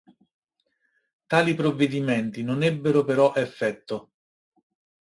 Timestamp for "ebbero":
2.63-3.03